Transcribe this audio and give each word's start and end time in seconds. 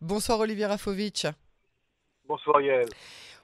Bonsoir 0.00 0.38
Olivier 0.38 0.66
Rafovitch. 0.66 1.26
Bonsoir 2.28 2.60
Yael. 2.60 2.88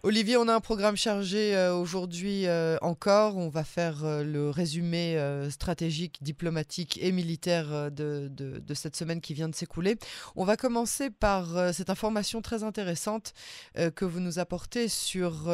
Olivier, 0.05 0.37
on 0.37 0.47
a 0.47 0.55
un 0.55 0.61
programme 0.61 0.97
chargé 0.97 1.57
euh, 1.57 1.75
aujourd'hui 1.75 2.47
euh, 2.47 2.77
encore. 2.81 3.39
On 3.39 3.49
va 3.49 3.65
faire 3.65 4.05
euh, 4.05 4.23
le 4.23 4.51
résumé 4.51 5.19
stratégique, 5.51 6.23
diplomatique 6.23 6.99
et 7.03 7.11
militaire 7.11 7.91
de, 7.91 8.29
de, 8.29 8.75
cette 8.75 8.95
semaine 8.95 9.21
qui 9.21 9.35
vient 9.35 9.49
de 9.49 9.55
s'écouler. 9.55 9.97
On 10.37 10.45
va 10.45 10.57
commencer 10.57 11.11
par 11.11 11.73
cette 11.73 11.91
information 11.91 12.41
très 12.43 12.63
intéressante 12.63 13.33
que 13.75 14.05
vous 14.05 14.21
nous 14.21 14.39
apportez 14.39 14.89
sur 14.89 15.49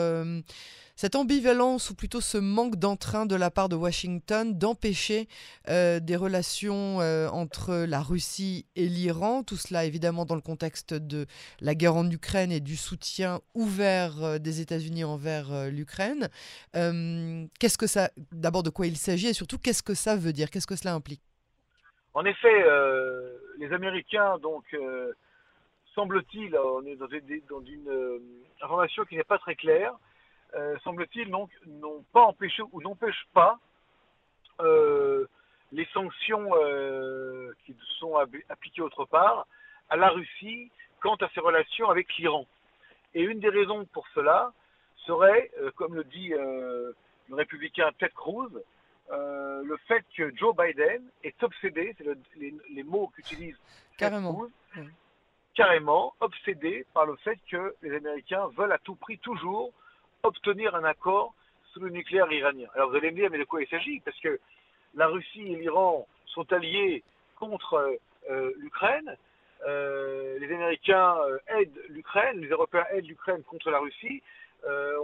cette 1.01 1.17
ambivalence 1.17 1.89
ou 1.89 1.95
plutôt 1.95 2.21
ce 2.21 2.37
manque 2.37 2.77
d'entrain 2.77 3.25
de 3.25 3.35
la 3.35 3.51
part 3.51 3.71
de 3.71 3.75
Washington 3.75 4.59
d'empêcher 4.59 5.29
euh, 5.71 5.98
des 5.98 6.15
relations 6.15 7.01
euh, 7.01 7.27
entre 7.29 7.87
la 7.89 8.03
Russie 8.03 8.66
et 8.77 8.84
l'Iran, 8.84 9.43
tout 9.43 9.57
cela 9.57 9.87
évidemment 9.87 10.27
dans 10.27 10.34
le 10.34 10.43
contexte 10.43 10.93
de 10.93 11.25
la 11.62 11.75
guerre 11.75 11.97
en 11.97 12.11
Ukraine 12.11 12.52
et 12.52 12.61
du 12.61 12.77
soutien 12.77 13.41
ouvert 13.55 14.23
euh, 14.23 14.39
des 14.39 14.61
États-Unis 14.61 15.02
envers 15.05 15.70
l'Ukraine. 15.70 16.28
qu'est-ce 16.75 17.78
que 17.78 17.87
ça, 17.87 18.11
d'abord 18.30 18.62
de 18.62 18.69
quoi 18.69 18.87
il 18.87 18.98
s'agit 18.98 19.28
et 19.28 19.33
surtout 19.33 19.56
qu'est-ce 19.56 19.83
que 19.83 19.95
ça 19.95 20.17
veut 20.17 20.34
dire, 20.34 20.51
qu'est-ce 20.51 20.67
que 20.67 20.77
cela 20.77 20.92
implique? 20.92 21.23
En 22.12 22.27
effet, 22.27 22.62
les 23.56 23.73
Américains 23.73 24.37
donc 24.42 24.64
semble-t-il, 25.95 26.55
on 26.59 26.84
est 26.84 26.97
dans 26.97 27.09
une, 27.09 27.41
dans 27.48 27.64
une 27.64 28.20
information 28.61 29.06
qui 29.06 29.17
n'est 29.17 29.25
pas 29.25 29.39
très 29.39 29.55
claire. 29.55 29.95
Euh, 30.55 30.77
semble-t-il, 30.83 31.31
n'ont 31.31 31.49
pas 32.13 32.23
empêché 32.23 32.63
ou 32.73 32.83
n'empêchent 32.83 33.29
pas 33.33 33.59
euh, 34.61 35.27
les 35.71 35.87
sanctions 35.93 36.49
euh, 36.57 37.53
qui 37.65 37.77
sont 37.99 38.17
appliquées 38.49 38.83
autre 38.83 39.05
part 39.05 39.47
à 39.89 39.97
la 39.97 40.09
Russie 40.09 40.71
quant 41.01 41.15
à 41.17 41.29
ses 41.31 41.41
relations 41.41 41.89
avec 41.89 42.17
l'Iran. 42.17 42.47
Et 43.15 43.23
une 43.23 43.41
des 43.41 43.49
raisons 43.49 43.85
pour 43.87 44.07
cela 44.09 44.53
serait, 45.07 45.51
comme 45.77 45.95
le 45.95 46.05
dit 46.05 46.29
le 46.29 46.95
républicain 47.31 47.91
Ted 47.98 48.12
Cruz, 48.14 48.51
le 49.11 49.77
fait 49.89 50.05
que 50.17 50.35
Joe 50.37 50.55
Biden 50.55 51.03
est 51.25 51.42
obsédé, 51.42 51.97
c'est 51.98 52.05
les, 52.37 52.83
mots 52.85 53.11
qu'utilise 53.14 53.57
carrément. 53.97 54.47
carrément 55.55 56.14
obsédé 56.20 56.87
par 56.92 57.07
le 57.07 57.17
fait 57.17 57.39
que 57.51 57.75
les 57.83 57.97
Américains 57.97 58.47
veulent 58.57 58.73
à 58.73 58.79
tout 58.79 58.95
prix 58.95 59.19
toujours 59.19 59.73
obtenir 60.23 60.75
un 60.75 60.85
accord 60.85 61.35
sur 61.73 61.83
le 61.83 61.91
nucléaire 61.91 62.31
iranien. 62.33 62.69
Alors 62.75 62.91
vous 62.91 62.97
allez 62.97 63.11
me 63.11 63.17
dire, 63.17 63.31
mais 63.31 63.39
de 63.39 63.45
quoi 63.45 63.63
il 63.63 63.69
s'agit? 63.69 64.01
Parce 64.01 64.19
que 64.21 64.39
la 64.95 65.07
Russie 65.07 65.53
et 65.53 65.57
l'Iran 65.57 66.07
sont 66.27 66.53
alliés 66.53 67.03
contre 67.39 67.99
euh, 68.31 68.53
l'Ukraine. 68.59 69.17
Euh, 69.67 70.39
les 70.39 70.53
Américains 70.53 71.17
euh, 71.27 71.39
aident 71.59 71.81
l'Ukraine, 71.89 72.41
les 72.41 72.48
Européens 72.48 72.87
aident 72.93 73.07
l'Ukraine 73.07 73.43
contre 73.45 73.71
la 73.71 73.79
Russie. 73.79 74.23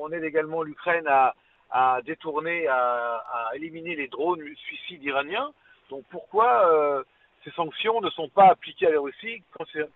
on 0.01 0.13
aide 0.13 0.25
également 0.25 0.63
l'Ukraine 0.63 1.09
à, 1.09 2.01
détourner, 2.05 2.67
à, 2.69 3.51
éliminer 3.55 3.97
les 3.97 4.09
drones 4.09 4.45
suicides 4.57 5.03
iraniens. 5.03 5.51
Donc 5.89 6.05
pourquoi 6.11 7.05
ces 7.43 7.51
sanctions 7.53 8.01
ne 8.01 8.11
sont 8.11 8.29
pas 8.29 8.49
appliquées 8.49 8.89
à 8.89 8.91
la 8.91 9.01
Russie 9.01 9.43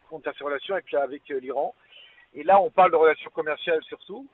quant 0.09 0.23
à 0.25 0.33
ses 0.33 0.45
relations 0.45 0.75
avec 0.75 1.29
l'Iran? 1.29 1.75
Et 2.35 2.43
là, 2.43 2.61
on 2.61 2.71
parle 2.71 2.93
de 2.93 2.97
relations 2.97 3.31
commerciales 3.31 3.83
surtout. 3.85 4.27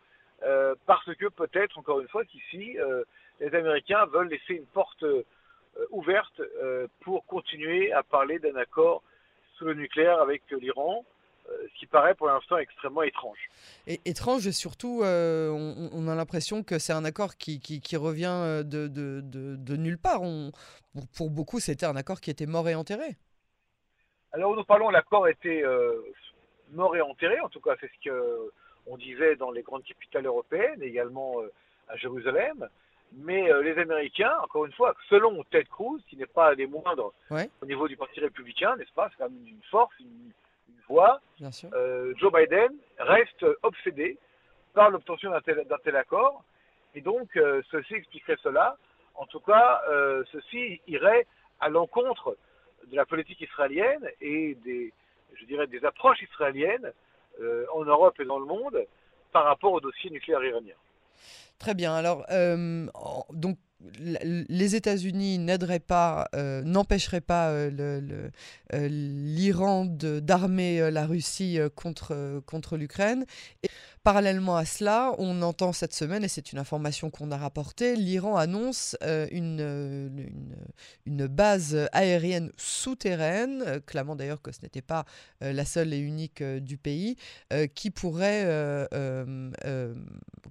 Euh, 0.43 0.75
parce 0.87 1.05
que 1.15 1.27
peut-être, 1.29 1.79
encore 1.79 2.01
une 2.01 2.09
fois, 2.09 2.25
qu'ici, 2.25 2.79
euh, 2.79 3.05
les 3.41 3.55
Américains 3.55 4.07
veulent 4.07 4.29
laisser 4.29 4.55
une 4.55 4.67
porte 4.67 5.03
euh, 5.03 5.25
ouverte 5.91 6.41
pour 7.01 7.27
continuer 7.27 7.93
à 7.93 8.03
parler 8.03 8.39
d'un 8.39 8.57
accord 8.57 9.03
sur 9.57 9.67
le 9.67 9.75
nucléaire 9.75 10.21
avec 10.21 10.43
l'Iran, 10.51 11.05
ce 11.47 11.79
qui 11.79 11.87
paraît 11.87 12.15
pour 12.15 12.29
l'instant 12.29 12.57
extrêmement 12.57 13.03
étrange. 13.03 13.39
Et, 13.87 14.01
étrange, 14.07 14.47
et 14.47 14.53
surtout, 14.53 15.03
on, 15.03 16.09
a 16.09 16.15
l'impression 16.15 16.63
que 16.63 16.79
c'est 16.79 16.95
un 16.95 17.05
accord 17.05 17.37
qui, 17.37 17.61
qui, 17.61 17.97
revient 17.99 18.63
de, 18.65 18.89
de, 18.89 19.21
de, 19.23 19.77
nulle 19.77 19.99
part. 19.99 20.23
On, 20.23 20.51
pour, 21.15 21.29
beaucoup, 21.29 21.61
c'était 21.61 21.85
un 21.85 21.95
accord 21.95 22.23
qui 22.23 22.31
était 22.31 22.47
mort 22.47 22.67
et 22.71 22.75
enterré. 22.75 23.17
Alors, 24.33 24.57
nous 24.57 24.65
parlons, 24.65 24.89
l'accord 24.89 25.29
était 25.29 25.63
mort 26.71 26.97
et 26.97 27.03
enterré, 27.03 27.39
en 27.41 27.51
tout 27.51 27.61
cas, 27.61 27.75
c'est 27.81 27.89
ce 27.89 28.09
que 28.09 28.51
on 28.87 28.97
disait 28.97 29.37
dans 29.37 29.51
les 29.51 29.63
grandes 29.63 29.85
capitales 29.85 30.27
européennes, 30.27 30.83
également 30.83 31.41
euh, 31.41 31.53
à 31.89 31.97
Jérusalem. 31.97 32.69
Mais 33.13 33.51
euh, 33.51 33.63
les 33.63 33.79
Américains, 33.81 34.35
encore 34.43 34.67
une 34.67 34.73
fois, 34.73 34.95
selon 35.09 35.43
Ted 35.45 35.67
Cruz, 35.71 36.01
qui 36.09 36.17
n'est 36.17 36.27
pas 36.27 36.55
des 36.55 36.67
moindres 36.67 37.13
au 37.31 37.67
niveau 37.67 37.89
du 37.89 37.97
Parti 37.97 38.21
républicain, 38.21 38.77
n'est-ce 38.77 38.93
pas 38.93 39.09
C'est 39.11 39.19
quand 39.19 39.31
même 39.31 39.47
une 39.47 39.63
force, 39.71 39.95
une, 40.01 40.33
voix. 40.89 41.21
Euh, 41.73 42.15
Joe 42.17 42.33
Biden 42.33 42.73
reste 42.99 43.45
obsédé 43.65 44.19
par 44.73 44.89
l'obtention 44.91 45.33
d'un 45.33 45.41
tel, 45.41 45.97
accord. 45.97 46.45
Et 46.95 47.01
donc, 47.01 47.29
ceci 47.73 47.95
expliquerait 47.95 48.37
cela. 48.41 48.77
En 49.17 49.27
tout 49.27 49.41
cas, 49.41 49.83
ceci 50.31 50.81
irait 50.87 51.27
à 51.59 51.71
l'encontre 51.71 52.37
de 52.87 52.95
la 52.95 53.05
politique 53.05 53.41
israélienne 53.41 54.09
et 54.21 54.55
des, 54.65 54.93
je 55.35 55.45
dirais, 55.47 55.67
des 55.67 55.85
approches 55.85 56.23
israéliennes 56.23 56.93
en 57.73 57.85
Europe 57.85 58.19
et 58.21 58.25
dans 58.25 58.39
le 58.39 58.47
monde 58.47 58.87
par 59.33 59.45
rapport 59.45 59.73
au 59.73 59.81
dossier 59.81 60.11
nucléaire 60.11 60.43
iranien. 60.45 60.75
Très 61.59 61.75
bien. 61.75 61.95
Alors, 61.95 62.25
euh, 62.31 62.87
donc, 63.33 63.59
les 64.01 64.75
États-Unis 64.75 65.39
euh, 65.49 66.63
n'empêcheraient 66.63 67.21
pas 67.21 67.53
l'Iran 68.73 69.85
d'armer 69.87 70.91
la 70.91 71.07
Russie 71.07 71.59
contre, 71.75 72.77
l'Ukraine. 72.77 73.25
Parallèlement 74.07 74.57
à 74.57 74.65
cela, 74.65 75.17
on 75.19 75.43
entend 75.43 75.73
cette 75.73 75.93
semaine, 75.93 76.23
et 76.23 76.29
c'est 76.29 76.53
une 76.53 76.61
information 76.61 77.11
qu'on 77.11 77.33
a 77.33 77.37
rapportée, 77.37 77.97
l'Iran 77.97 78.37
annonce 78.37 78.97
euh, 79.03 79.27
une, 79.33 80.29
base 81.27 81.89
aérienne 81.91 82.53
souterraine, 82.57 83.65
euh, 83.67 83.81
clamant 83.85 84.15
d'ailleurs 84.15 84.41
que 84.41 84.53
ce 84.53 84.61
n'était 84.63 84.81
pas 84.81 85.07
euh, 85.43 85.53
la 85.53 85.65
seule 85.65 85.93
et 85.93 85.99
unique 85.99 86.41
du 86.41 86.79
pays, 86.79 87.17
qui 87.75 87.91
pourrait 87.91 88.47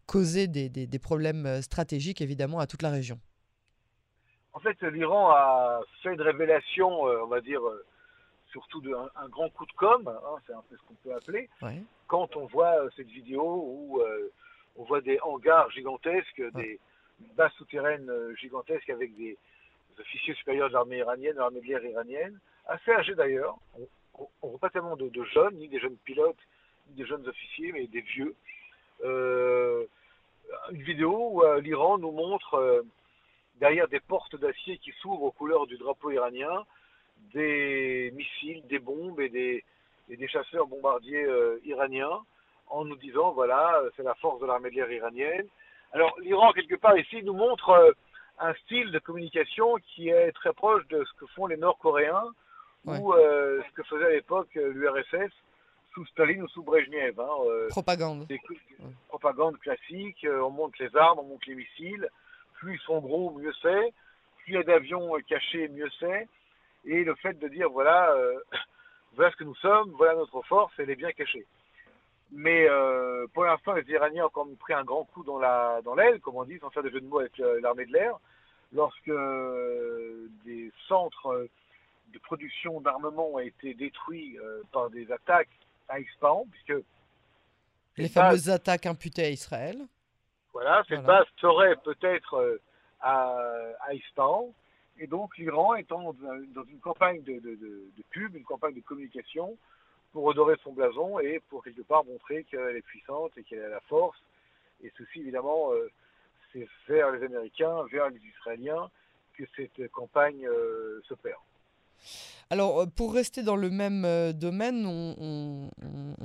causer 0.05 0.47
des, 0.47 0.99
problèmes 0.99 1.61
stratégiques 1.61 2.19
évidemment 2.19 2.59
à 2.59 2.67
toute 2.67 2.81
la 2.81 2.89
région. 2.89 3.21
En 4.65 4.69
fait, 4.69 4.81
l'Iran 4.89 5.29
a 5.29 5.81
fait 6.01 6.11
une 6.11 6.21
révélation, 6.21 7.01
on 7.01 7.27
va 7.27 7.39
dire, 7.39 7.61
surtout 8.49 8.81
de, 8.81 8.95
un, 8.95 9.29
grand 9.29 9.47
coup 9.49 9.67
de 9.67 9.71
com', 9.73 10.07
hein, 10.07 10.37
c'est 10.47 10.53
un 10.53 10.63
peu 10.67 10.75
ce 10.75 10.81
qu'on 10.87 10.95
peut 11.03 11.13
appeler, 11.13 11.49
quand 12.07 12.35
on 12.35 12.47
voit 12.47 12.81
euh, 12.81 12.89
cette 12.95 13.09
vidéo 13.09 13.43
où 13.43 14.01
euh, 14.01 14.31
on 14.75 14.83
voit 14.85 15.01
des 15.01 15.19
hangars 15.21 15.69
gigantesques, 15.69 16.41
des 16.55 16.79
bases 17.35 17.51
souterraines 17.53 18.09
euh, 18.09 18.35
gigantesques 18.37 18.89
avec 18.89 19.15
des, 19.15 19.37
officiers 19.99 20.33
supérieurs 20.33 20.69
de 20.69 20.73
l'armée 20.73 20.97
iranienne, 20.97 21.33
de 21.33 21.37
l'armée 21.37 21.61
de 21.61 21.67
l'air 21.67 21.85
iranienne, 21.85 22.39
assez 22.65 22.91
âgés 22.91 23.15
d'ailleurs. 23.15 23.55
On 24.17 24.47
ne 24.47 24.49
voit 24.49 24.59
pas 24.59 24.69
tellement 24.69 24.97
de, 24.97 25.11
jeunes, 25.31 25.55
ni 25.55 25.69
des 25.69 25.79
jeunes 25.79 25.95
pilotes, 26.03 26.39
ni 26.89 26.95
des 26.95 27.05
jeunes 27.05 27.27
officiers, 27.27 27.71
mais 27.71 27.85
des 27.87 28.01
vieux. 28.01 28.35
une 29.03 30.81
vidéo 30.81 31.29
où 31.31 31.59
l'Iran 31.61 31.97
nous 31.97 32.11
montre 32.11 32.83
derrière 33.59 33.87
des 33.87 33.99
portes 33.99 34.35
d'acier 34.35 34.77
qui 34.77 34.91
s'ouvrent 35.01 35.23
aux 35.23 35.31
couleurs 35.31 35.67
du 35.67 35.77
drapeau 35.77 36.11
iranien, 36.11 36.65
des 37.33 38.11
missiles, 38.15 38.63
des 38.67 38.79
bombes 38.79 39.19
et 39.19 39.29
des, 39.29 39.63
des 40.09 40.27
chasseurs 40.27 40.67
bombardiers 40.67 41.23
euh, 41.23 41.59
iraniens 41.65 42.21
en 42.67 42.85
nous 42.85 42.95
disant 42.97 43.31
voilà, 43.31 43.79
euh, 43.79 43.89
c'est 43.95 44.03
la 44.03 44.15
force 44.15 44.39
de 44.41 44.45
l'armée 44.45 44.69
de 44.69 44.75
l'air 44.75 44.91
iranienne. 44.91 45.47
Alors 45.93 46.13
l'Iran, 46.19 46.51
quelque 46.51 46.75
part 46.75 46.97
ici, 46.97 47.23
nous 47.23 47.33
montre 47.33 47.69
euh, 47.69 47.91
un 48.39 48.53
style 48.65 48.91
de 48.91 48.99
communication 48.99 49.75
qui 49.93 50.09
est 50.09 50.31
très 50.33 50.53
proche 50.53 50.85
de 50.87 51.03
ce 51.03 51.19
que 51.19 51.25
font 51.33 51.47
les 51.47 51.57
Nord-Coréens 51.57 52.31
ou 52.85 53.13
ce 53.13 53.71
que 53.73 53.81
faisait 53.83 54.05
à 54.05 54.09
l'époque 54.09 54.53
l'URSS 54.53 55.31
sous 55.93 56.05
Staline 56.07 56.43
ou 56.43 56.47
sous 56.49 56.61
Brezhnev. 56.61 57.19
Hein, 57.19 57.67
propagande. 57.69 58.27
Propagande 59.07 59.57
classique, 59.57 60.27
on 60.29 60.51
monte 60.51 60.77
les 60.77 60.95
armes, 60.95 61.19
on 61.19 61.23
monte 61.23 61.45
les 61.47 61.55
missiles. 61.55 62.09
Plus 62.55 62.75
ils 62.75 62.85
sont 62.85 62.99
gros, 62.99 63.31
mieux 63.31 63.53
c'est. 63.61 63.93
Plus 64.37 64.53
il 64.53 64.53
y 64.53 64.57
a 64.57 64.63
d'avions 64.63 65.13
cachés, 65.27 65.67
mieux 65.69 65.89
c'est. 65.99 66.27
Et 66.85 67.03
le 67.03 67.15
fait 67.15 67.37
de 67.39 67.47
dire, 67.47 67.69
voilà, 67.69 68.11
euh, 68.11 68.39
voilà 69.15 69.31
ce 69.31 69.37
que 69.37 69.43
nous 69.43 69.55
sommes, 69.55 69.91
voilà 69.97 70.15
notre 70.15 70.41
force, 70.43 70.73
elle 70.77 70.89
est 70.89 70.95
bien 70.95 71.11
cachée. 71.11 71.45
Mais 72.31 72.67
euh, 72.69 73.27
pour 73.33 73.45
l'instant, 73.45 73.73
les 73.73 73.89
Iraniens 73.89 74.25
ont 74.25 74.29
quand 74.29 74.45
même 74.45 74.57
pris 74.57 74.73
un 74.73 74.83
grand 74.83 75.05
coup 75.05 75.23
dans 75.23 75.39
la 75.39 75.81
dans 75.83 75.95
l'aile, 75.95 76.19
comme 76.19 76.35
on 76.35 76.43
dit, 76.43 76.57
sans 76.59 76.69
faire 76.69 76.83
de 76.83 76.89
jeu 76.89 76.99
de 76.99 77.07
mots 77.07 77.19
avec 77.19 77.39
euh, 77.39 77.59
l'armée 77.61 77.85
de 77.85 77.93
l'air, 77.93 78.17
lorsque 78.73 79.11
des 80.45 80.71
centres 80.87 81.47
de 82.13 82.19
production 82.19 82.81
d'armement 82.81 83.29
ont 83.29 83.39
été 83.39 83.73
détruits 83.73 84.37
par 84.71 84.89
des 84.89 85.11
attaques 85.11 85.49
à 85.87 85.99
Ispahan, 85.99 86.45
puisque 86.51 86.83
les 87.97 88.09
fameuses 88.09 88.49
attaques 88.49 88.85
imputées 88.85 89.25
à 89.25 89.29
Israël. 89.29 89.77
Voilà, 90.55 90.85
cette 90.87 91.03
base 91.03 91.25
serait 91.41 91.75
peut-être 91.83 92.61
à, 93.01 93.37
à 93.81 93.93
Ispahan. 93.93 94.53
Et 94.97 95.05
donc 95.05 95.37
l'Iran 95.37 95.75
étant 95.75 96.13
dans 96.13 96.63
une 96.63 96.79
campagne 96.79 97.21
de, 97.23 97.41
pub, 98.09 98.33
une 98.37 98.45
campagne 98.45 98.73
de 98.73 98.79
communication, 98.79 99.57
pour 100.13 100.23
redorer 100.23 100.55
son 100.63 100.71
blason 100.71 101.19
et 101.19 101.41
pour 101.49 101.61
quelque 101.61 101.81
part 101.81 102.05
montrer 102.05 102.45
qu'elle 102.45 102.77
est 102.77 102.85
puissante 102.85 103.37
et 103.37 103.43
qu'elle 103.43 103.63
a 103.63 103.67
la 103.67 103.81
force. 103.81 104.17
Et 104.81 104.93
ceci, 104.97 105.19
évidemment, 105.19 105.73
euh, 105.73 105.91
c'est 106.53 106.69
vers 106.87 107.11
les 107.11 107.25
Américains, 107.25 107.83
vers 107.91 108.09
les 108.09 108.21
Israéliens 108.25 108.89
que 109.37 109.43
cette 109.57 109.91
campagne 109.91 110.47
euh, 110.47 111.01
se 111.03 111.15
perd. 111.15 111.41
Alors, 112.51 112.81
euh, 112.81 112.85
pour 112.85 113.13
rester 113.13 113.41
dans 113.41 113.55
le 113.55 113.71
même 113.71 114.05
euh, 114.05 114.31
domaine, 114.31 114.85
on, 114.85 115.69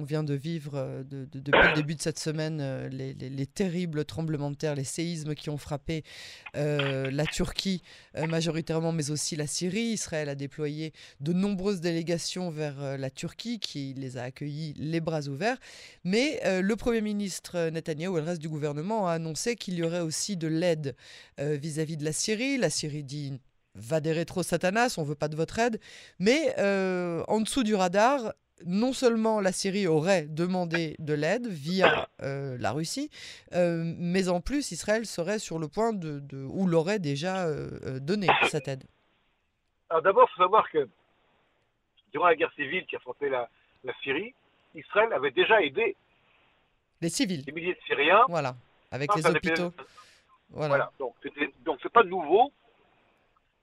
vient 0.05 0.23
de 0.23 0.35
vivre 0.35 0.73
euh, 0.75 1.03
depuis 1.05 1.53
le 1.53 1.75
début 1.75 1.95
de 1.95 2.03
cette 2.03 2.19
semaine 2.19 2.89
les, 2.89 3.47
terribles 3.47 4.05
tremblements 4.05 4.51
de 4.51 4.57
terre, 4.57 4.75
les 4.75 4.85
séismes 4.85 5.35
qui 5.35 5.51
ont 5.51 5.57
frappé 5.57 6.03
la 6.55 7.27
Turquie 7.27 7.83
majoritairement, 8.17 8.93
mais 8.93 9.11
aussi 9.11 9.37
la 9.37 9.47
Syrie. 9.47 9.93
Israël 9.93 10.29
a 10.29 10.35
déployé 10.35 10.93
de 11.21 11.33
nombreuses 11.33 11.81
délégations 11.81 12.51
vers 12.51 12.99
la 12.99 13.11
Turquie 13.11 13.59
qui 13.61 13.95
les 13.95 14.17
a 14.17 14.25
accueillis 14.25 14.75
les 14.77 15.01
bras 15.01 15.29
ouverts. 15.29 15.59
Mais 16.05 16.41
le 16.61 16.77
Premier 16.77 17.03
ministre 17.03 17.69
Netanyahou 17.71 18.19
et 18.19 18.21
le 18.21 18.27
reste 18.27 18.43
du 18.43 18.49
gouvernement 18.49 19.09
a 19.09 19.13
annoncé 19.13 19.57
qu'il 19.57 19.75
y 19.75 19.83
aurait 19.83 20.01
aussi 20.01 20.37
de 20.37 20.49
l'aide 20.49 20.97
vis-à-vis 21.39 21.97
de 21.97 22.05
la 22.05 22.13
Syrie. 22.13 22.57
La 22.57 22.71
Syrie 22.71 23.05
dit 23.05 23.41
va 23.81 24.01
des 24.01 24.13
rétro 24.13 24.43
Satanas, 24.43 24.97
on 24.99 25.03
veut 25.03 25.15
pas 25.15 25.29
de 25.29 25.37
votre 25.37 25.59
aide. 25.59 25.81
Mais 26.19 26.55
euh, 26.59 27.23
en 27.29 27.41
dessous 27.41 27.63
du 27.63 27.75
radar, 27.75 28.33
non 28.67 28.93
seulement 28.93 29.41
la 29.41 29.53
Syrie 29.53 29.87
aurait 29.87 30.27
demandé 30.27 30.95
de 30.99 31.15
l'aide 31.15 31.47
via 31.47 32.09
euh, 32.23 32.57
la 32.59 32.73
Russie, 32.73 33.11
euh, 33.55 33.83
mais 33.99 34.29
en 34.29 34.41
plus 34.41 34.71
Israël 34.73 35.07
serait 35.07 35.39
sur 35.39 35.59
le 35.59 35.69
point 35.69 35.93
de, 35.93 36.23
ou 36.51 36.67
l'aurait 36.67 36.99
déjà 36.99 37.47
donné 38.01 38.29
cette 38.49 38.69
aide. 38.69 38.85
Alors 39.89 40.03
d'abord, 40.03 40.29
il 40.31 40.37
faut 40.37 40.43
savoir 40.43 40.71
que 40.71 40.89
durant 42.13 42.27
la 42.27 42.37
guerre 42.37 42.53
civile 42.55 42.85
qui 42.87 42.97
a 42.97 43.01
frappé 43.01 43.29
la, 43.29 43.49
Syrie, 44.03 44.35
Israël 44.75 45.13
avait 45.13 45.31
déjà 45.31 45.61
aidé 45.63 45.97
les 47.01 47.09
civils, 47.09 47.45
des 47.45 47.53
milliers 47.53 47.75
de 47.75 47.81
Syriens, 47.87 48.27
voilà, 48.29 48.55
avec 48.93 49.15
les 49.17 49.27
hôpitaux. 49.27 49.73
Voilà. 50.51 50.69
voilà. 50.69 50.93
Donc, 50.99 51.15
donc 51.65 51.79
c'est 51.83 51.93
pas 51.93 52.03
nouveau 52.03 52.53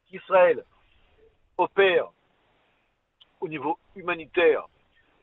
qu'Israël 0.10 0.64
opère 1.58 2.10
au 3.40 3.48
niveau 3.48 3.78
humanitaire 3.96 4.68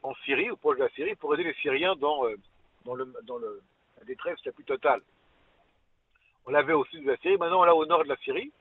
en 0.02 0.14
Syrie, 0.24 0.50
au 0.50 0.56
proche 0.56 0.78
de 0.78 0.84
la 0.84 0.90
Syrie, 0.90 1.14
pour 1.16 1.34
aider 1.34 1.44
les 1.44 1.54
Syriens 1.54 1.96
dans, 1.96 2.26
euh, 2.26 2.36
dans, 2.84 2.94
le, 2.94 3.12
dans 3.22 3.38
le, 3.38 3.62
la 3.98 4.04
détresse 4.04 4.38
la 4.44 4.52
plus 4.52 4.64
totale. 4.64 5.00
On 6.46 6.50
l'avait 6.50 6.74
au 6.74 6.84
sud 6.86 7.04
de 7.04 7.10
la 7.10 7.16
Syrie, 7.18 7.38
maintenant 7.38 7.60
on 7.60 7.64
l'a 7.64 7.74
au 7.74 7.86
nord 7.86 8.04
de 8.04 8.08
la 8.08 8.16
Syrie. 8.18 8.52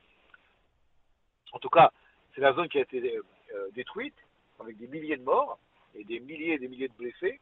En 1.51 1.59
tout 1.59 1.69
cas, 1.69 1.91
c'est 2.33 2.41
la 2.41 2.53
zone 2.53 2.69
qui 2.69 2.79
a 2.79 2.81
été 2.81 3.17
euh, 3.53 3.69
détruite, 3.71 4.15
avec 4.59 4.77
des 4.77 4.87
milliers 4.87 5.17
de 5.17 5.23
morts 5.23 5.59
et 5.95 6.03
des 6.05 6.19
milliers 6.19 6.53
et 6.53 6.59
des 6.59 6.67
milliers 6.67 6.87
de 6.87 6.93
blessés. 6.93 7.39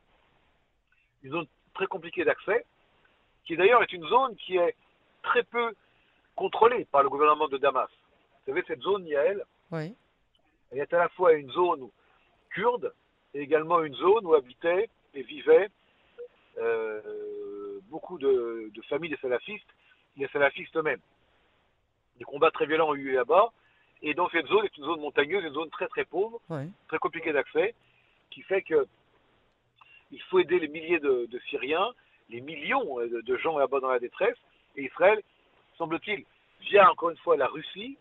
Une 1.24 1.32
zone 1.32 1.48
très 1.74 1.86
compliquée 1.88 2.26
d'accès, 2.26 2.66
qui 3.46 3.56
d'ailleurs 3.56 3.84
est 3.84 3.94
une 3.94 4.08
zone 4.08 4.36
qui 4.38 4.58
est 4.58 4.76
très 5.22 5.44
peu 5.44 5.74
contrôlée 6.36 6.86
par 6.86 7.04
le 7.04 7.10
gouvernement 7.10 7.48
de 7.48 7.58
Damas. 7.58 7.90
Vous 8.46 8.54
savez, 8.54 8.64
cette 8.68 8.82
zone 8.82 9.06
Yael, 9.06 9.44
oui. 9.72 9.96
elle 10.72 10.80
est 10.80 10.94
à 10.94 11.00
la 11.00 11.10
fois 11.10 11.34
une 11.34 11.52
zone 11.52 11.90
kurde 12.50 12.94
et 13.34 13.42
également 13.42 13.84
une 13.84 13.96
zone 13.96 14.26
où 14.26 14.34
habitaient 14.34 14.90
et 15.14 15.22
vivaient 15.24 15.70
euh, 16.58 17.80
beaucoup 17.90 18.18
de, 18.18 18.72
familles 18.90 19.12
de 19.12 19.18
salafistes, 19.18 19.68
les 20.18 20.28
salafistes 20.30 20.76
eux-mêmes. 20.76 21.00
Des 22.18 22.26
combats 22.26 22.52
très 22.52 22.66
violents 22.66 22.90
ont 22.90 22.96
eu 22.96 23.14
là-bas. 23.14 23.52
Et 24.02 24.16
donc 24.16 24.32
cette 24.32 24.48
zone 24.48 24.66
est 24.66 24.78
une 24.78 24.86
zone 24.86 25.00
montagneuse, 25.00 25.44
une 25.44 25.54
zone 25.54 25.70
très 25.70 25.88
très 25.88 26.06
pauvre, 26.06 26.42
très 26.88 26.98
compliquée 26.98 27.32
d'accès, 27.32 27.76
qui 28.32 28.42
fait 28.42 28.64
que 28.64 28.88
il 30.12 30.22
faut 30.24 30.40
aider 30.40 30.60
les 30.60 30.68
milliers 30.68 31.00
de, 31.00 31.40
Syriens, 31.50 31.94
les 32.30 32.42
millions 32.42 32.98
de, 33.00 33.22
de 33.22 33.38
gens 33.38 33.58
là-bas 33.58 33.80
dans 33.80 33.92
la 33.92 34.00
détresse. 34.00 34.36
Et 34.76 34.84
Israël, 34.84 35.22
semble-t-il, 35.78 36.26
via 36.62 36.92
encore 36.92 37.12
une 37.12 37.18
fois 37.18 37.38
la 37.38 37.48
Russie, 37.48 37.98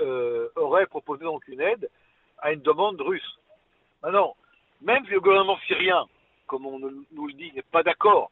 euh, 0.00 0.48
aurait 0.56 0.86
proposé 0.86 1.24
donc 1.24 1.46
une 1.48 1.60
aide 1.60 1.88
à 2.38 2.52
une 2.52 2.62
demande 2.62 3.00
russe. 3.00 3.38
Maintenant, 4.02 4.36
même 4.80 5.04
si 5.04 5.12
le 5.12 5.20
gouvernement 5.20 5.58
syrien, 5.66 6.06
comme 6.46 6.66
on 6.66 6.78
nous 6.78 7.26
le 7.26 7.32
dit, 7.34 7.52
n'est 7.52 7.62
pas 7.62 7.82
d'accord 7.82 8.30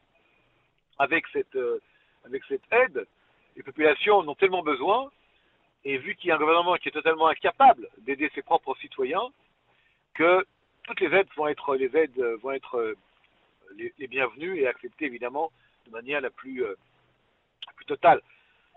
avec 0.97 1.25
cette, 1.31 1.55
euh, 1.55 1.79
avec 2.25 2.43
cette 2.47 2.63
aide, 2.71 3.05
les 3.55 3.63
populations 3.63 4.17
en 4.17 4.27
ont 4.27 4.35
tellement 4.35 4.63
besoin, 4.63 5.11
et 5.85 5.97
vu 5.97 6.15
qu'il 6.15 6.29
y 6.29 6.31
a 6.31 6.35
un 6.35 6.39
gouvernement 6.39 6.75
qui 6.75 6.89
est 6.89 6.93
totalement 6.93 7.27
incapable 7.27 7.87
d'aider 7.99 8.29
ses 8.35 8.41
propres 8.41 8.75
citoyens, 8.81 9.29
que 10.13 10.45
toutes 10.83 10.99
les 10.99 11.13
aides 11.15 11.29
vont 11.37 11.47
être, 11.47 11.75
les 11.75 11.95
aides 11.95 12.19
vont 12.41 12.51
être 12.51 12.75
euh, 12.75 12.97
les, 13.97 14.07
bienvenues 14.07 14.59
et 14.59 14.67
acceptées 14.67 15.05
évidemment 15.05 15.51
de 15.85 15.91
manière 15.91 16.19
la 16.19 16.29
plus, 16.29 16.61
la 16.61 17.73
plus 17.75 17.85
totale. 17.85 18.21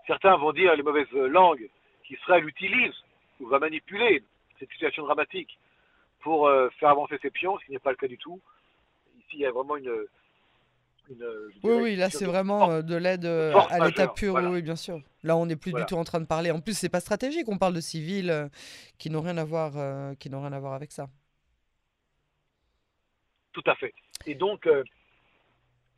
Certains 0.05 0.37
vont 0.37 0.53
dire 0.53 0.75
les 0.75 0.83
mauvaises 0.83 1.11
langues 1.11 1.69
qu'Israël 2.13 2.45
utilise 2.47 2.93
ou 3.39 3.47
va 3.47 3.59
manipuler 3.59 4.23
cette 4.59 4.71
situation 4.71 5.03
dramatique 5.03 5.57
pour 6.21 6.47
euh, 6.47 6.69
faire 6.79 6.89
avancer 6.89 7.17
ses 7.21 7.31
pions, 7.31 7.57
ce 7.59 7.65
qui 7.65 7.71
n'est 7.71 7.79
pas 7.79 7.91
le 7.91 7.97
cas 7.97 8.07
du 8.07 8.17
tout. 8.17 8.41
Ici, 9.17 9.29
il 9.33 9.39
y 9.39 9.45
a 9.45 9.51
vraiment 9.51 9.75
une. 9.75 9.91
oui, 11.09 11.17
oui, 11.63 11.95
là, 11.95 12.09
c'est 12.09 12.25
vraiment 12.25 12.71
euh, 12.71 12.81
de 12.81 12.95
l'aide 12.95 13.25
euh, 13.25 13.53
à 13.69 13.85
l'état 13.85 14.07
pur, 14.07 14.35
oui, 14.35 14.61
bien 14.61 14.75
sûr. 14.75 14.99
Là, 15.23 15.35
on 15.35 15.45
n'est 15.45 15.55
plus 15.55 15.73
du 15.73 15.85
tout 15.85 15.95
en 15.95 16.03
train 16.03 16.21
de 16.21 16.25
parler. 16.25 16.51
En 16.51 16.61
plus, 16.61 16.77
c'est 16.77 16.89
pas 16.89 16.99
stratégique. 17.01 17.47
On 17.47 17.57
parle 17.57 17.73
de 17.73 17.81
civils 17.81 18.49
qui 18.97 19.09
n'ont 19.09 19.21
rien 19.21 19.37
à 19.37 19.43
voir, 19.43 19.71
qui 20.17 20.29
n'ont 20.29 20.41
rien 20.41 20.53
à 20.53 20.59
voir 20.59 20.73
avec 20.73 20.91
ça. 20.91 21.07
Tout 23.51 23.63
à 23.65 23.75
fait. 23.75 23.93
Et 24.25 24.35
donc, 24.35 24.67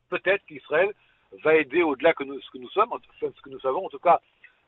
peut-être 0.09 0.43
qu'Israël 0.45 0.91
va 1.43 1.55
aider 1.55 1.81
au-delà 1.81 2.13
de 2.19 2.39
ce 2.39 2.51
que 2.51 2.57
nous 2.57 2.69
sommes, 2.69 2.89
ce 3.19 3.41
que 3.41 3.49
nous 3.49 3.59
savons. 3.59 3.85
En 3.85 3.89
tout 3.89 3.99
cas, 3.99 4.21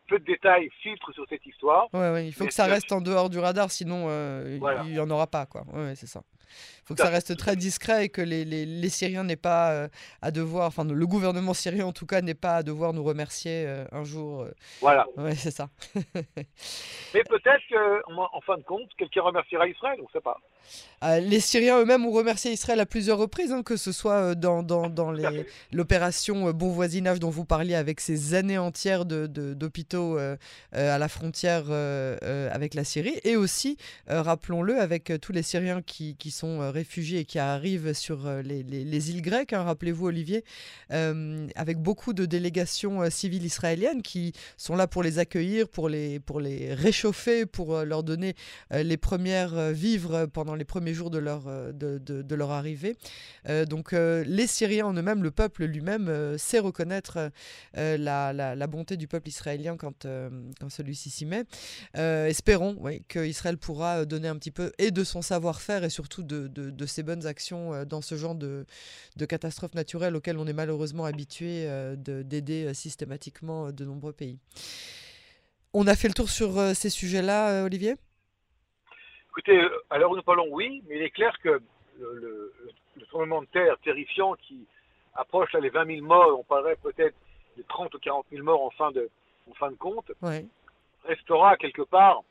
peu 0.07 0.19
de 0.19 0.25
détails 0.25 0.69
filtrent 0.81 1.13
sur 1.13 1.25
cette 1.29 1.45
histoire. 1.45 1.87
Ouais, 1.93 2.27
il 2.27 2.33
faut 2.33 2.45
que 2.45 2.53
ça 2.53 2.65
reste 2.65 2.91
en 2.91 3.01
dehors 3.01 3.29
du 3.29 3.39
radar, 3.39 3.71
sinon 3.71 4.05
euh, 4.07 4.59
il 4.85 4.91
n'y 4.91 4.99
en 4.99 5.09
aura 5.09 5.27
pas. 5.27 5.45
Quoi. 5.45 5.63
Ouais, 5.73 5.95
c'est 5.95 6.07
ça. 6.07 6.23
Il 6.49 6.87
faut 6.87 6.95
que 6.95 7.01
ça 7.01 7.09
reste 7.09 7.35
très 7.35 7.55
discret 7.55 8.05
et 8.05 8.09
que 8.09 8.21
les, 8.21 8.45
les, 8.45 8.65
les 8.65 8.89
Syriens 8.89 9.23
n'aient 9.23 9.35
pas 9.35 9.71
euh, 9.71 9.87
à 10.21 10.31
devoir, 10.31 10.67
enfin 10.67 10.85
le 10.85 11.07
gouvernement 11.07 11.53
syrien 11.53 11.85
en 11.85 11.91
tout 11.91 12.05
cas 12.05 12.21
n'ait 12.21 12.33
pas 12.33 12.57
à 12.57 12.63
devoir 12.63 12.93
nous 12.93 13.03
remercier 13.03 13.65
euh, 13.65 13.85
un 13.91 14.03
jour. 14.03 14.45
Voilà. 14.81 15.05
Ouais, 15.17 15.35
c'est 15.35 15.51
ça. 15.51 15.69
Mais 17.13 17.23
peut-être 17.23 17.63
qu'en 17.69 18.29
en 18.31 18.41
fin 18.41 18.57
de 18.57 18.63
compte, 18.63 18.89
quelqu'un 18.97 19.21
remerciera 19.21 19.67
Israël, 19.67 19.97
on 19.99 20.03
ne 20.03 20.11
sait 20.13 20.21
pas. 20.21 20.37
Euh, 21.03 21.19
les 21.19 21.39
Syriens 21.39 21.79
eux-mêmes 21.79 22.05
ont 22.05 22.11
remercié 22.11 22.51
Israël 22.51 22.79
à 22.79 22.85
plusieurs 22.85 23.17
reprises, 23.17 23.51
hein, 23.51 23.61
que 23.61 23.77
ce 23.77 23.91
soit 23.91 24.31
euh, 24.31 24.35
dans, 24.35 24.63
dans, 24.63 24.89
dans 24.89 25.13
l'opération 25.71 26.47
euh, 26.47 26.53
Bon 26.53 26.69
Voisinage 26.69 27.19
dont 27.19 27.29
vous 27.29 27.45
parliez 27.45 27.75
avec 27.75 27.99
ces 27.99 28.33
années 28.33 28.57
entières 28.57 29.05
d'hôpitaux 29.05 30.17
de, 30.17 30.37
à 30.73 30.97
la 30.97 31.07
frontière 31.07 31.65
avec 31.71 32.73
la 32.73 32.83
Syrie, 32.83 33.19
et 33.23 33.35
aussi, 33.35 33.77
rappelons-le, 34.07 34.79
avec 34.79 35.11
tous 35.21 35.31
les 35.31 35.43
Syriens 35.43 35.81
qui, 35.81 36.15
qui, 36.15 36.31
sont 36.37 36.71
réfugiés 36.71 37.19
et 37.19 37.25
qui 37.25 37.39
arrivent 37.39 37.93
sur 37.93 38.29
les, 38.43 38.63
les, 38.63 39.11
îles 39.11 39.21
grecques, 39.21 39.53
hein, 39.53 39.63
rappelez-vous 39.63 40.07
Olivier, 40.07 40.43
avec 40.89 41.77
beaucoup 41.77 42.13
de 42.13 42.25
délégations 42.25 43.09
civiles 43.09 43.45
israéliennes 43.45 44.01
qui 44.01 44.33
sont 44.57 44.75
là 44.75 44.87
pour 44.87 45.03
les 45.03 45.19
accueillir, 45.19 45.67
pour 45.69 45.89
les, 45.89 46.19
pour 46.19 46.39
les 46.39 46.73
réchauffer, 46.73 47.45
pour 47.45 47.83
leur 47.83 48.03
donner 48.03 48.35
les 48.71 48.97
premières 48.97 49.71
vivres 49.71 50.27
pendant 50.27 50.55
les 50.55 50.65
premiers 50.65 50.93
jours 50.93 51.09
de 51.09 51.17
leur, 51.17 51.47
euh, 51.47 51.71
de, 51.71 51.97
de, 51.99 52.35
leur 52.35 52.51
arrivée. 52.51 52.95
Euh, 53.49 53.65
donc 53.65 53.93
euh, 53.93 54.23
les 54.27 54.47
Syriens 54.47 54.87
en 54.87 54.93
eux-mêmes, 54.93 55.23
le 55.23 55.31
peuple 55.31 55.65
lui-même, 55.65 56.37
sait 56.37 56.59
reconnaître 56.59 57.31
la, 57.73 58.33
la, 58.33 58.67
bonté 58.67 58.97
du 58.97 59.07
peuple 59.07 59.29
israélien 59.29 59.77
quand, 59.77 60.05
quand 60.59 60.69
celui-ci 60.69 61.09
s'y 61.09 61.25
met. 61.25 61.43
espérons 61.93 62.77
oui, 62.79 63.03
qu'Israël 63.07 63.57
pourra 63.57 64.05
donner 64.05 64.27
un 64.27 64.35
petit 64.35 64.51
peu 64.51 64.71
et 64.77 64.91
de 64.91 65.03
son 65.03 65.21
savoir-faire 65.21 65.83
et 65.83 65.89
surtout 65.89 66.23
de, 66.27 66.47
de, 66.47 66.85
ses 66.85 67.03
bonnes 67.03 67.25
actions 67.25 67.83
dans 67.85 68.01
ce 68.01 68.15
genre 68.15 68.35
de, 68.35 68.65
de 69.15 69.25
catastrophes 69.25 69.73
naturelles 69.73 70.15
auxquelles 70.15 70.37
on 70.37 70.45
est 70.47 70.53
malheureusement 70.53 71.05
habitué 71.05 71.67
d'aider 71.97 72.73
systématiquement 72.73 73.71
de 73.71 73.85
nombreux 73.85 74.13
pays. 74.13 74.39
On 75.73 75.87
a 75.87 75.95
fait 75.95 76.07
le 76.07 76.13
tour 76.13 76.29
sur 76.29 76.51
ces 76.75 76.89
sujets-là, 76.89 77.63
Olivier? 77.63 77.95
Écoutez, 79.31 79.59
à 79.89 79.97
l'heure 79.97 80.11
où 80.11 80.15
nous 80.15 80.23
parlons, 80.23 80.47
oui, 80.51 80.83
mais 80.87 80.97
il 80.97 81.01
est 81.03 81.11
clair 81.11 81.35
que 81.43 81.61
le, 81.99 82.53
le, 82.95 83.05
tremblement 83.09 83.41
de 83.41 83.47
terre 83.47 83.77
terrifiant 83.83 84.35
qui 84.35 84.65
approche 85.15 85.53
les 85.53 85.69
20 85.69 85.85
000 85.85 86.05
morts, 86.05 86.39
on 86.39 86.43
parlerait 86.43 86.77
peut-être 86.81 87.15
de 87.57 87.63
30 87.67 87.93
ou 87.95 87.99
40 87.99 88.25
000 88.31 88.43
morts 88.43 88.63
en 88.63 88.69
fin 88.71 88.91
de, 88.91 89.09
en 89.49 89.53
fin 89.55 89.71
de 89.71 89.75
compte, 89.75 90.11
restera 91.05 91.57
quelque 91.57 91.81
part 91.83 92.21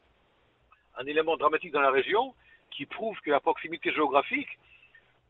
un 0.98 1.06
élément 1.06 1.36
dramatique 1.36 1.72
dans 1.72 1.80
la 1.80 1.90
région 1.90 2.34
qui 2.70 2.86
prouve 2.86 3.18
que 3.20 3.30
la 3.30 3.40
proximité 3.40 3.92
géographique 3.92 4.58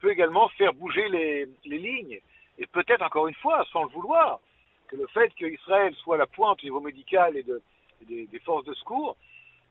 peut 0.00 0.10
également 0.10 0.48
faire 0.50 0.72
bouger 0.74 1.08
les, 1.08 1.46
les 1.64 1.78
lignes. 1.78 2.20
Et 2.58 2.66
peut-être 2.66 3.02
encore 3.02 3.28
une 3.28 3.34
fois, 3.34 3.64
sans 3.72 3.84
le 3.84 3.90
vouloir, 3.90 4.40
que 4.88 4.96
le 4.96 5.06
fait 5.08 5.32
qu'Israël 5.34 5.94
soit 5.96 6.16
la 6.16 6.26
pointe 6.26 6.62
au 6.62 6.66
niveau 6.66 6.80
médical 6.80 7.36
et 7.36 7.42
de, 7.42 7.60
des, 8.08 8.38
forces 8.40 8.64
de 8.64 8.74
secours 8.74 9.16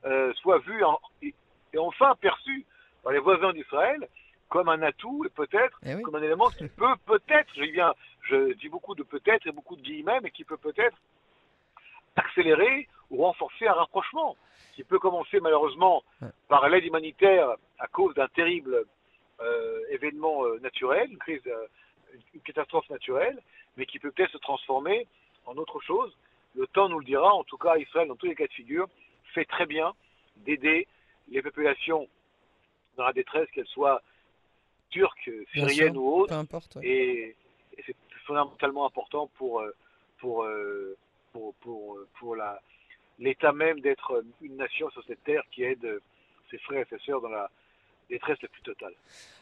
euh, 0.04 0.32
soit 0.34 0.58
vu 0.58 0.84
en, 0.84 0.98
et 1.22 1.34
enfin 1.78 2.14
perçu 2.20 2.64
par 3.02 3.12
les 3.12 3.18
voisins 3.18 3.52
d'Israël 3.52 4.08
comme 4.48 4.68
un 4.68 4.82
atout 4.82 5.24
et 5.24 5.30
peut-être 5.30 5.78
Eh 5.84 5.94
oui. 5.94 6.02
comme 6.02 6.16
un 6.16 6.22
élément 6.22 6.50
qui 6.50 6.68
peut 6.68 6.94
peut-être, 7.06 7.50
je 7.56 8.52
dis 8.54 8.68
beaucoup 8.68 8.94
de 8.94 9.02
peut-être 9.02 9.46
et 9.46 9.52
beaucoup 9.52 9.76
de 9.76 9.82
guillemets, 9.82 10.20
mais 10.22 10.30
qui 10.30 10.44
peut 10.44 10.56
peut-être 10.56 10.96
accélérer 12.14 12.88
ou 13.10 13.22
renforcer 13.22 13.66
un 13.66 13.72
rapprochement, 13.72 14.36
qui 14.74 14.84
peut 14.84 14.98
commencer 14.98 15.40
malheureusement 15.40 16.02
par 16.48 16.68
l'aide 16.68 16.84
humanitaire 16.84 17.48
à 17.78 17.86
cause 17.86 18.14
d'un 18.14 18.28
terrible 18.28 18.84
euh, 19.40 19.80
événement 19.90 20.44
euh, 20.44 20.58
naturel, 20.60 21.10
une 21.10 21.18
crise, 21.18 21.40
euh, 21.46 21.66
une- 22.34 22.40
catastrophe 22.42 22.88
naturelle, 22.90 23.40
mais 23.76 23.86
qui 23.86 23.98
peut 23.98 24.10
peut-être 24.10 24.32
se 24.32 24.38
transformer 24.38 25.06
en 25.46 25.56
autre 25.56 25.80
chose. 25.80 26.14
Le 26.54 26.66
temps 26.68 26.88
nous 26.88 26.98
le 26.98 27.04
dira. 27.04 27.34
En 27.34 27.44
tout 27.44 27.58
cas, 27.58 27.76
Israël, 27.76 28.08
dans 28.08 28.16
tous 28.16 28.26
les 28.26 28.34
cas 28.34 28.46
de 28.46 28.52
figure, 28.52 28.88
fait 29.34 29.44
très 29.44 29.66
bien 29.66 29.94
d'aider 30.36 30.86
les 31.28 31.42
populations 31.42 32.08
dans 32.96 33.04
la 33.04 33.12
détresse, 33.12 33.50
qu'elles 33.50 33.66
soient 33.66 34.00
turques, 34.90 35.30
syriennes 35.52 35.92
sûr. 35.94 36.02
ou 36.02 36.20
autres. 36.20 36.32
Importe. 36.34 36.76
ouais. 36.76 36.86
Et, 36.86 37.36
et 37.76 37.82
c'est 37.84 37.96
fondamentalement 38.26 38.86
important 38.86 39.26
pour, 39.36 39.62
pour, 40.18 40.44
euh, 40.44 40.96
pour 41.32 42.36
la, 42.36 42.60
l'état 43.18 43.52
même 43.52 43.80
d'être 43.80 44.22
une 44.42 44.56
nation 44.56 44.90
sur 44.90 45.02
cette 45.04 45.22
terre 45.24 45.42
qui 45.52 45.62
aide 45.64 45.84
euh, 45.84 46.00
ses 46.50 46.58
frères 46.58 46.82
et 46.82 46.86
ses 46.96 47.02
sœurs 47.04 47.20
dans 47.20 47.28
la 47.30 47.50
détresse 48.08 48.40
la 48.42 48.48
plus 48.48 48.62
totale. 48.62 48.92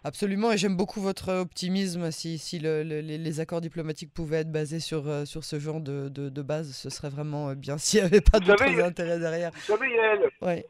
Absolument, 0.04 0.52
et 0.52 0.57
j'aime 0.57 0.76
beaucoup 0.76 1.00
votre 1.00 1.31
optimisme. 1.33 2.11
Si, 2.11 2.38
si 2.38 2.59
le- 2.59 2.83
le- 2.83 3.00
les, 3.00 3.40
accords 3.40 3.61
diplomatiques 3.61 4.12
pouvaient 4.14 4.38
être 4.38 4.52
basés 4.52 4.81
sur, 4.81 5.07
euh, 5.07 5.25
sur 5.26 5.45
ce 5.45 5.59
genre 5.59 5.81
de, 5.81 6.09
de, 6.09 6.28
de 6.31 6.43
base, 6.43 6.73
ce 6.75 6.88
serait 6.88 7.11
vraiment 7.11 7.50
euh, 7.50 7.54
bien 7.54 7.76
s'il 7.78 8.00
n'y 8.00 8.07
avait 8.07 8.21
pas 8.23 8.40
d'autres 8.40 8.81
intérêts 8.83 9.19
derrière. 9.19 9.50
Vous 9.52 9.61
savez, 9.61 9.90
Yael, 9.90 10.31
Ouais, 10.40 10.64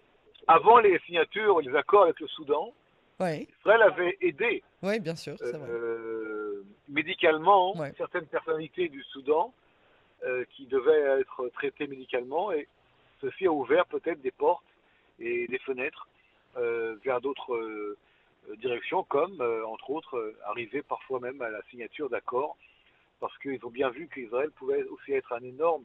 avant 0.49 0.78
les 0.80 0.99
signatures, 1.06 1.61
les 1.61 1.75
accords 1.76 2.04
avec 2.04 2.18
le 2.20 2.26
Soudan, 2.28 2.73
ouais, 3.20 3.46
Israël 3.61 3.82
avait 3.82 4.16
aidé 4.20 4.62
ouais, 4.82 4.99
bien 4.99 5.14
sûr, 5.14 5.37
vrai. 5.40 5.70
euh, 5.70 6.64
médicalement 6.88 7.75
certaines 7.96 8.26
personnalités 8.26 8.88
du 8.88 9.02
Soudan 9.04 9.52
euh, 10.25 10.44
qui 10.56 10.66
devaient 10.66 11.20
être 11.20 11.49
traitées 11.54 11.87
médicalement 11.87 12.50
et 12.52 12.66
ceci 13.21 13.47
a 13.47 13.52
ouvert 13.52 13.87
peut-être 13.87 14.21
des 14.23 14.30
portes 14.30 14.64
et 15.18 15.47
des 15.49 15.59
fenêtres 15.59 16.09
euh, 16.56 16.97
vers 17.04 17.21
d'autres 17.21 17.54
euh, 17.54 17.97
directions 18.59 19.04
comme 19.04 19.40
euh, 19.40 19.66
entre 19.66 19.90
autres 19.90 20.35
arriver 20.47 20.83
parfois 20.83 21.21
même 21.21 21.40
à 21.42 21.50
la 21.50 21.62
signature 21.71 22.09
d'accords 22.11 22.56
parce 23.21 23.37
qu'ils 23.38 23.64
ont 23.64 23.71
bien 23.71 23.90
vu 23.90 24.09
qu'Israël 24.12 24.50
pouvait 24.50 24.83
aussi 24.85 25.12
être 25.12 25.33
un 25.33 25.42
énorme 25.42 25.85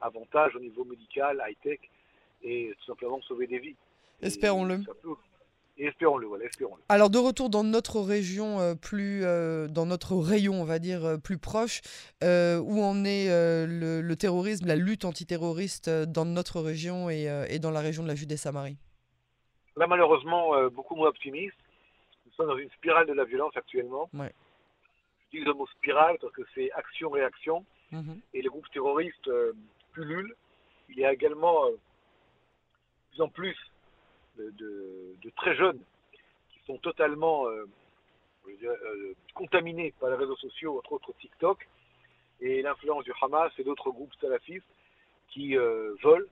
avantage 0.00 0.54
au 0.56 0.60
niveau 0.60 0.84
médical, 0.84 1.42
high-tech 1.46 1.80
et 2.42 2.72
tout 2.78 2.84
simplement 2.84 3.20
sauver 3.22 3.46
des 3.46 3.58
vies. 3.58 3.76
Espérons-le. 4.20 4.80
Et 5.78 5.86
espérons-le, 5.86 6.26
voilà, 6.26 6.44
espérons-le. 6.44 6.82
Alors 6.88 7.10
de 7.10 7.18
retour 7.18 7.50
dans 7.50 7.62
notre 7.62 8.00
région 8.00 8.60
euh, 8.60 8.74
plus, 8.74 9.24
euh, 9.24 9.68
dans 9.68 9.84
notre 9.84 10.16
rayon, 10.16 10.54
on 10.54 10.64
va 10.64 10.78
dire 10.78 11.04
euh, 11.04 11.16
plus 11.18 11.38
proche, 11.38 11.82
où 12.22 12.82
en 12.82 13.04
est 13.04 13.28
le, 13.28 14.00
le 14.00 14.16
terrorisme, 14.16 14.66
la 14.66 14.76
lutte 14.76 15.04
antiterroriste 15.04 15.90
dans 15.90 16.24
notre 16.24 16.60
région 16.60 17.10
et, 17.10 17.26
et 17.50 17.58
dans 17.58 17.70
la 17.70 17.80
région 17.80 18.02
de 18.02 18.08
la 18.08 18.14
Judée-Samarie? 18.14 18.78
Là, 19.76 19.86
malheureusement, 19.86 20.68
beaucoup 20.70 20.96
moins 20.96 21.08
optimiste. 21.08 21.56
Nous 22.24 22.32
sommes 22.32 22.48
dans 22.48 22.56
une 22.56 22.70
spirale 22.70 23.06
de 23.06 23.12
la 23.12 23.24
violence 23.24 23.54
actuellement. 23.56 24.08
Ouais. 24.14 24.32
J'utilise 25.24 25.46
le 25.46 25.54
mot 25.54 25.66
spirale 25.66 26.16
parce 26.20 26.32
que 26.32 26.42
c'est 26.54 26.72
action-réaction. 26.72 27.64
Mhm. 27.92 28.20
Et 28.32 28.42
les 28.42 28.48
groupes 28.48 28.70
terroristes 28.72 29.30
pullulent. 29.92 30.34
Il 30.88 30.98
y 30.98 31.04
a 31.04 31.12
également 31.12 31.68
de 31.68 31.78
plus 33.10 33.20
en 33.20 33.28
plus 33.28 33.56
de, 34.38 35.30
très 35.36 35.54
jeunes 35.54 35.80
qui 36.50 36.60
sont 36.66 36.78
totalement 36.78 37.48
euh, 37.48 37.66
euh, 38.48 39.14
contaminés 39.34 39.92
par 40.00 40.10
les 40.10 40.16
réseaux 40.16 40.36
sociaux, 40.36 40.78
entre 40.78 40.92
autres 40.92 41.12
TikTok, 41.20 41.66
et 42.40 42.62
l'influence 42.62 43.04
du 43.04 43.12
Hamas 43.20 43.52
et 43.58 43.64
d'autres 43.64 43.90
groupes 43.90 44.14
salafistes 44.20 44.66
qui 45.28 45.56
euh, 45.56 45.94
veulent 46.02 46.28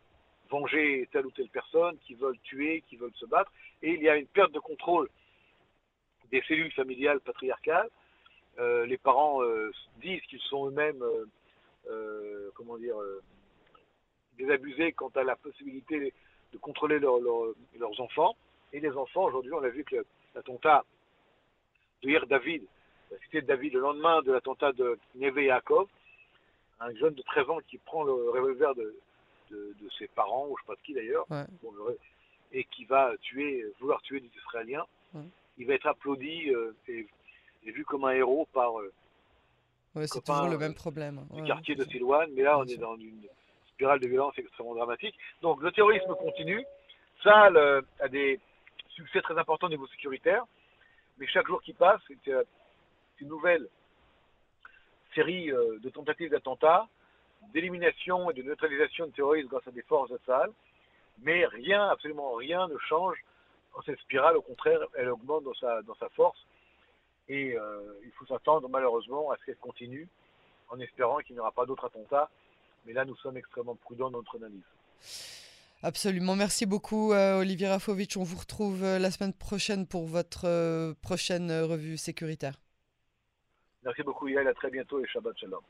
venger 0.51 1.09
telle 1.13 1.27
ou 1.27 1.31
telle 1.31 1.49
personne, 1.49 1.97
qui 2.07 2.15
veulent 2.15 2.39
tuer, 2.41 2.83
qui 2.89 2.97
veulent 2.97 3.15
se 3.15 3.27
battre. 3.27 3.51
Et 3.83 3.93
il 3.93 4.03
y 4.03 4.09
a 4.09 4.17
une 4.17 4.27
perte 4.27 4.53
de 4.53 4.61
contrôle 4.61 5.09
des 6.31 6.43
cellules 6.43 6.73
familiales 6.73 7.21
patriarcales. 7.21 7.89
Les 8.59 8.99
parents 8.99 9.41
disent 10.01 10.23
qu'ils 10.23 10.41
sont 10.41 10.69
eux-mêmes, 10.69 11.03
comment 12.55 12.77
dire, 12.77 12.95
désabusés 14.39 14.93
quant 14.93 15.11
à 15.17 15.25
la 15.25 15.35
possibilité 15.35 16.13
de 16.55 16.59
contrôler 16.59 16.99
leur- 16.99 17.19
leur- 17.21 17.53
leurs 17.79 18.01
enfants. 18.01 18.35
Et 18.73 18.81
les 18.81 18.93
enfants, 18.93 19.25
aujourd'hui, 19.25 19.53
on 19.53 19.63
a 19.63 19.69
vu 19.69 19.85
que 19.85 19.97
l'attentat 20.35 20.85
de 22.03 22.09
hier 22.09 22.27
David, 22.27 22.63
la 23.11 23.19
cité 23.19 23.43
de 23.43 23.47
David, 23.47 23.75
le 23.75 23.81
lendemain 23.81 24.23
de 24.23 24.33
l'attentat 24.33 24.73
de 24.73 24.99
Neve 25.17 25.43
Yaakov, 25.43 25.89
un 26.81 26.95
jeune 26.97 27.15
de 27.15 27.23
13 27.23 27.51
ans 27.51 27.59
qui 27.69 27.79
prend 27.79 28.03
le 28.05 28.13
revolver 28.31 28.75
de, 28.75 28.97
de, 29.51 29.75
de 29.81 29.91
ses 29.99 30.09
parents, 30.09 30.47
ou 30.49 30.57
je 30.57 30.63
ne 30.63 30.65
sais 30.65 30.67
pas 30.67 30.75
de 30.75 30.81
qui 30.87 30.95
d'ailleurs, 30.95 31.27
Ouais. 31.31 31.45
et 32.53 32.65
qui 32.65 32.85
va 32.85 33.13
tuer, 33.21 33.65
vouloir 33.81 34.01
tuer 34.03 34.21
des 34.21 34.31
Israéliens, 34.37 34.85
Ouais. 35.15 35.23
il 35.59 35.67
va 35.67 35.75
être 35.75 35.87
applaudi 35.87 36.51
euh, 36.53 36.73
et, 36.89 37.07
et 37.65 37.71
vu 37.71 37.85
comme 37.85 38.05
un 38.05 38.13
héros 38.13 38.47
par 38.53 38.81
euh, 38.81 38.93
Ouais, 39.95 40.07
c'est 40.09 40.19
copains, 40.21 40.35
toujours 40.35 40.49
le 40.51 40.57
euh, 40.57 40.59
même 40.59 40.75
problème. 40.75 41.25
du 41.33 41.41
Ouais, 41.43 41.47
quartier 41.47 41.77
de. 41.77 41.85
Silouane, 41.85 42.31
mais 42.35 42.43
là 42.43 42.59
on 42.59 42.65
est 42.65 42.77
dans 42.77 42.97
une 42.97 43.23
spirale 43.75 44.01
de 44.01 44.09
violence 44.09 44.35
extrêmement 44.39 44.75
dramatique. 44.75 45.17
Donc 45.43 45.61
le 45.63 45.71
terrorisme 45.73 46.15
continue, 46.17 46.65
ça 47.23 47.51
le- 47.51 47.85
a 48.01 48.09
des 48.09 48.41
succès 48.91 49.21
très 49.21 49.37
importants 49.39 49.67
au 49.67 49.71
niveau 49.71 49.87
sécuritaire, 49.89 50.45
mais 51.19 51.27
chaque 51.27 51.47
jour 51.47 51.61
qui 51.63 51.73
passe, 51.73 52.01
c'est 52.09 52.29
euh, 52.29 52.43
une 53.21 53.29
nouvelle 53.29 53.69
série 55.15 55.51
euh, 55.51 55.79
de 55.81 55.91
tentatives 55.91 56.31
d'attentats, 56.31 56.89
d'élimination 57.53 58.31
et 58.31 58.35
de 58.35 58.43
neutralisation 58.43 59.07
de 59.07 59.13
terroristes 59.13 59.49
grâce 59.49 59.67
à 59.69 59.71
des 59.71 59.83
forces 59.83 60.11
de 60.11 60.19
salle, 60.27 60.51
mais 61.19 61.47
rien, 61.47 61.89
absolument 61.89 62.33
rien 62.35 62.67
ne 62.69 62.79
change 62.79 63.17
dans 63.75 63.83
cette 63.83 63.99
spirale, 64.01 64.37
au 64.37 64.43
contraire, 64.43 64.81
elle 64.95 65.09
augmente 65.11 65.45
dans 65.45 65.55
sa, 65.55 65.83
dans 65.83 65.95
sa 65.97 66.09
force, 66.11 66.39
et 67.29 67.57
euh, 67.57 67.95
il 68.05 68.11
faut 68.13 68.27
s'attendre 68.27 68.69
malheureusement 68.69 69.31
à 69.31 69.37
ce 69.37 69.45
qu'elle 69.47 69.57
continue 69.57 70.09
en 70.69 70.79
espérant 70.81 71.19
qu'il 71.19 71.35
n'y 71.35 71.41
aura 71.41 71.53
pas 71.53 71.67
d'autres 71.67 71.85
attentats. 71.87 72.31
Mais 72.87 72.93
là, 72.93 73.05
nous 73.05 73.17
sommes 73.17 73.37
extrêmement 73.37 73.77
prudents 73.77 74.11
dans 74.11 74.19
notre 74.19 74.37
analyse. 74.37 74.63
Absolument. 75.83 76.35
Merci 76.35 76.65
beaucoup, 76.65 77.13
euh, 77.13 77.41
Olivier 77.41 77.69
Rafovitch. 77.69 78.17
On 78.17 78.23
vous 78.23 78.39
retrouve 78.39 78.83
euh, 78.83 78.99
la 78.99 79.11
semaine 79.11 79.35
prochaine 79.35 79.87
pour 79.87 80.07
votre 80.07 80.47
euh, 80.47 80.95
prochaine 81.03 81.53
revue 81.53 81.99
sécuritaire. 81.99 82.55
Merci 83.85 84.03
beaucoup, 84.03 84.29
Yael. 84.29 84.49
À 84.49 84.55
très 84.55 84.71
bientôt 84.71 84.99
et 85.05 85.07
Shabbat 85.07 85.37
Shalom. 85.39 85.61